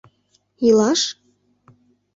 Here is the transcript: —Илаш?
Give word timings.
—Илаш? 0.67 1.01